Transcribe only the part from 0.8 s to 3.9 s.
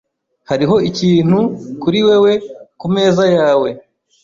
ikintu kuri wewe kumeza yawe.